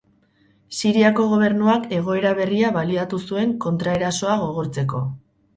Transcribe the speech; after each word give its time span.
Siriako 0.77 1.25
Gobernuak 1.33 1.85
egoera 1.99 2.33
berria 2.41 2.71
baliatu 2.81 3.23
zuen 3.27 3.55
kontraerasoa 3.67 4.43
gogortzeko. 4.47 5.05